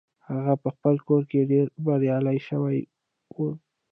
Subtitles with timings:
[0.29, 2.79] هغه په خپل کار کې ډېر بريالي شوی
[3.35, 3.37] و.